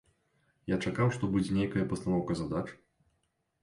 [0.73, 2.67] Я чакаў, што будзе нейкая пастаноўка задач.